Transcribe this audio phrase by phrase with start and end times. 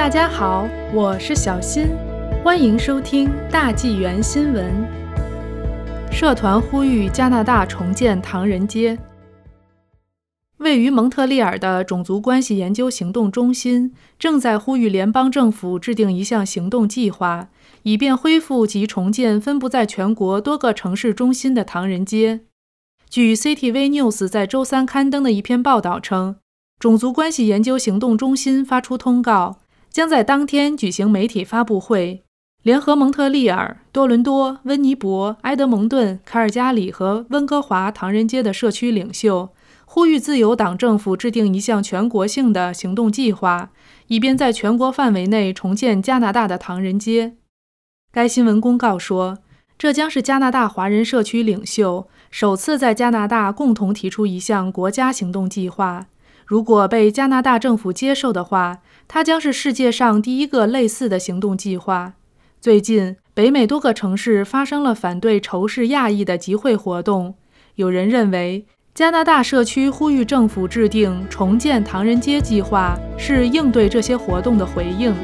[0.00, 1.88] 大家好，我是小新，
[2.42, 4.64] 欢迎收听大纪元新闻。
[6.10, 8.98] 社团呼吁加拿大重建唐人街。
[10.56, 17.50] 位于蒙特利尔的种族关系研究行动中心正在呼吁联邦政府制定一项行动计划，
[17.82, 22.40] 以便恢复及重建分布在全国多个城市中心的唐人街。
[23.10, 26.36] 据 CTV News 在周三刊登的一篇报道称，
[26.78, 29.58] 种族关系研究行动中心发出通告，
[29.90, 32.22] 将在当天举行媒体发布会，
[32.62, 39.50] 联合蒙特利尔、多伦多、温尼伯、埃德蒙顿、卡尔加里和温哥华唐人街的社区领袖，
[39.84, 43.70] 呼吁自由党政府制定一项全国性的行动计划，
[44.06, 47.34] 以便在全国范围内重建加拿大的唐人街。
[48.12, 49.38] 该新闻公告说。
[49.80, 56.04] 这将是加拿大华人社区领袖首次在加拿大共同提出一项国家行动计划。
[56.50, 62.14] 如果被加拿大政府接受的话，它将是世界上第一个类似的行动计划。
[62.60, 67.36] 最近，北美多个城市发生了反对仇视亚裔的集会活动。
[67.76, 75.14] 有人认为，加拿大社区呼吁政府制定重建唐人街计划，是应对这些活动的回应。